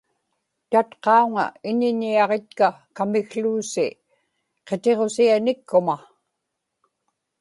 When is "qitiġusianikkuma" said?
4.67-5.95